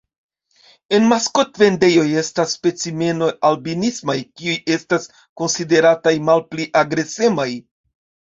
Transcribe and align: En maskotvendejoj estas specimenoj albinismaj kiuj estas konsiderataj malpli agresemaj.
En 0.97 1.03
maskotvendejoj 1.09 2.05
estas 2.21 2.53
specimenoj 2.57 3.27
albinismaj 3.51 4.17
kiuj 4.41 4.57
estas 4.77 5.07
konsiderataj 5.43 6.15
malpli 6.33 6.67
agresemaj. 6.83 7.49